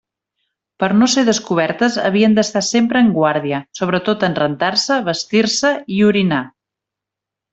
[0.83, 6.43] Per no ser descobertes havien d'estar sempre en guàrdia, sobretot en rentar-se, vestir-se i orinar.